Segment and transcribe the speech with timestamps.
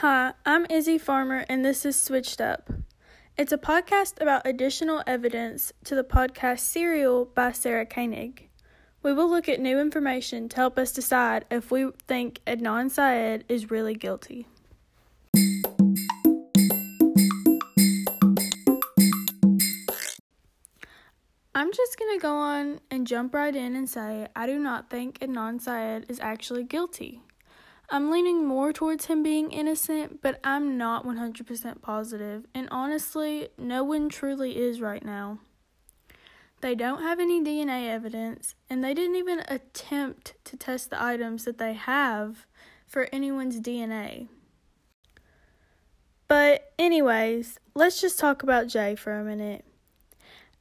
[0.00, 2.72] Hi, I'm Izzy Farmer, and this is Switched Up.
[3.36, 8.48] It's a podcast about additional evidence to the podcast Serial by Sarah Koenig.
[9.02, 13.44] We will look at new information to help us decide if we think Adnan Syed
[13.46, 14.46] is really guilty.
[21.54, 24.88] I'm just going to go on and jump right in and say I do not
[24.88, 27.20] think Adnan Syed is actually guilty.
[27.92, 33.82] I'm leaning more towards him being innocent, but I'm not 100% positive, and honestly, no
[33.82, 35.40] one truly is right now.
[36.60, 41.44] They don't have any DNA evidence, and they didn't even attempt to test the items
[41.44, 42.46] that they have
[42.86, 44.28] for anyone's DNA.
[46.28, 49.64] But, anyways, let's just talk about Jay for a minute.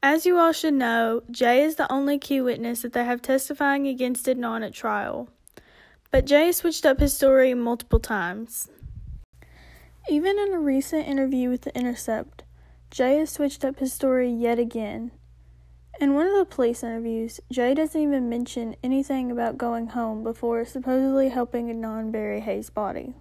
[0.02, 3.86] As you all should know, Jay is the only key witness that they have testifying
[3.86, 5.30] against Adnan at trial.
[6.12, 8.70] But Jay switched up his story multiple times.
[10.10, 12.44] Even in a recent interview with The Intercept,
[12.90, 15.12] Jay has switched up his story yet again.
[16.02, 20.66] In one of the police interviews, Jay doesn't even mention anything about going home before
[20.66, 23.14] supposedly helping Adnan bury Hae's body.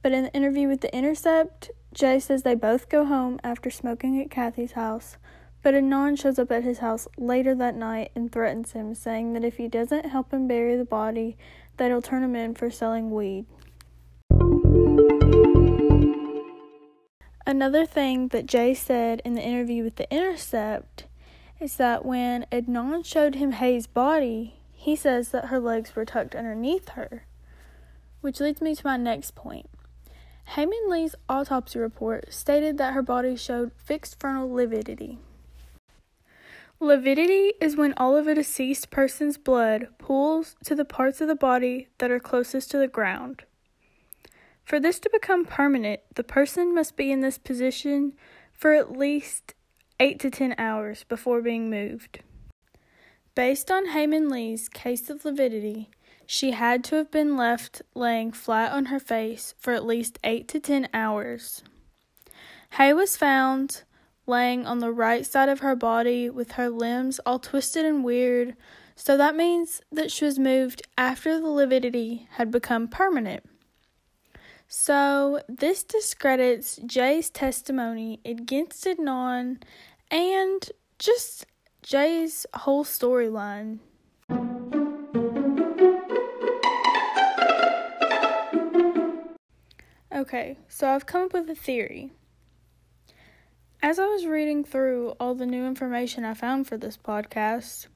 [0.00, 4.20] But in the interview with The Intercept, Jay says they both go home after smoking
[4.20, 5.16] at Kathy's house,
[5.62, 9.44] but Adnan shows up at his house later that night and threatens him, saying that
[9.44, 11.36] if he doesn't help him bury the body,
[11.80, 13.46] that he'll turn him in for selling weed.
[17.46, 21.06] Another thing that Jay said in the interview with The Intercept
[21.58, 26.34] is that when Adnan showed him Hae's body, he says that her legs were tucked
[26.34, 27.24] underneath her.
[28.20, 29.70] Which leads me to my next point.
[30.48, 35.18] Hae Min Lee's autopsy report stated that her body showed fixed frontal lividity.
[36.82, 41.34] Lividity is when all of a deceased person's blood pools to the parts of the
[41.34, 43.44] body that are closest to the ground.
[44.64, 48.14] For this to become permanent, the person must be in this position
[48.50, 49.52] for at least
[49.98, 52.20] 8 to 10 hours before being moved.
[53.34, 55.90] Based on Hae Min Lee's case of lividity,
[56.24, 60.48] she had to have been left laying flat on her face for at least 8
[60.48, 61.62] to 10 hours.
[62.78, 63.82] Hae was found
[64.30, 68.56] laying on the right side of her body with her limbs all twisted and weird,
[68.96, 73.44] so that means that she was moved after the lividity had become permanent.
[74.68, 79.60] So, this discredits Jay's testimony against Adnan
[80.10, 81.44] and just
[81.82, 83.80] Jay's whole storyline.
[90.14, 92.12] Okay, so I've come up with a theory.
[93.82, 97.86] As I was reading through all the new information I found for this podcast,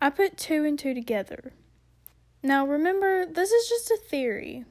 [0.00, 1.52] I put two and two together.
[2.40, 4.64] Now, remember, this is just a theory,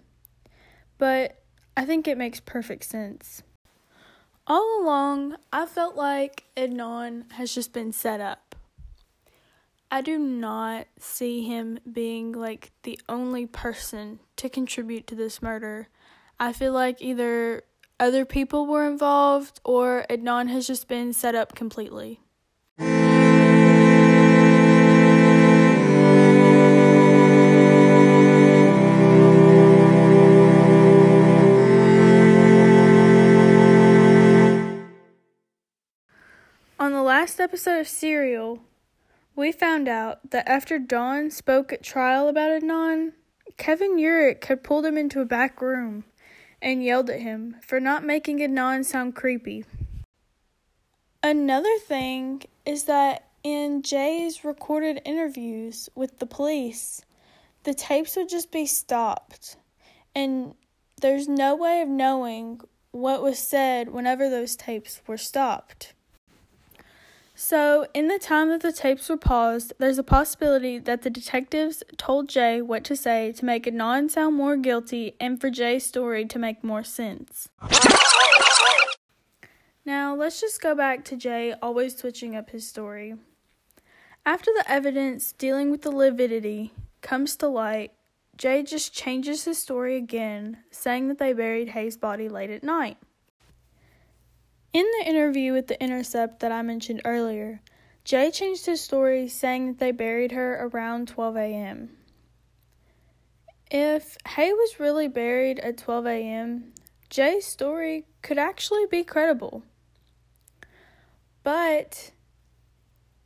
[0.98, 1.42] but
[1.76, 3.44] I think it makes perfect sense.
[4.48, 8.56] All along, I felt like Adnan has just been set up.
[9.92, 15.90] I do not see him being like the only person to contribute to this murder.
[16.40, 17.64] I feel like either
[18.02, 22.20] other people were involved or Adnan has just been set up completely.
[36.80, 38.62] On the last episode of Serial,
[39.36, 43.12] we found out that after Don spoke at trial about Adnan,
[43.58, 46.06] Kevin Urick had pulled him into a back room
[46.62, 49.66] and yelled at him for not making Adnan sound creepy.
[51.24, 57.04] Another thing is that in Jay's recorded interviews with the police,
[57.64, 59.58] the tapes would just be stopped,
[60.16, 60.56] and
[61.02, 62.62] there's no way of knowing
[62.92, 65.94] what was said whenever those tapes were stopped.
[67.44, 71.82] So, in the time that the tapes were paused, there's a possibility that the detectives
[71.98, 76.24] told Jay what to say to make Adnan sound more guilty and for Jay's story
[76.26, 77.50] to make more sense.
[79.84, 83.16] Now, let's just go back to Jay always switching up his story.
[84.24, 87.92] After the evidence dealing with the lividity comes to light,
[88.38, 92.98] Jay just changes his story again, saying that they buried Hae's body late at night.
[94.74, 97.60] In the interview with The Intercept that I mentioned earlier,
[98.06, 101.98] Jay changed his story saying that they buried her around 12 a.m.
[103.70, 106.74] If Hae was really buried at 12 a.m.,
[107.10, 109.64] Jay's story could actually be credible.
[111.44, 112.12] But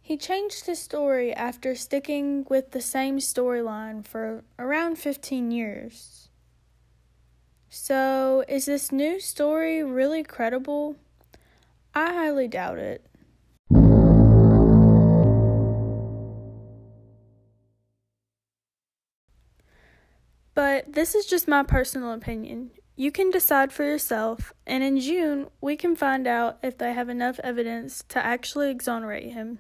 [0.02, 6.30] he changed his story after sticking with the same storyline for around 15 years.
[7.70, 10.96] So, is this new story really credible?
[11.96, 13.06] I highly doubt it.
[20.54, 22.72] But this is just my personal opinion.
[22.98, 27.10] You can decide for yourself, and in June, we can find out if they have
[27.10, 29.60] enough evidence to actually exonerate him.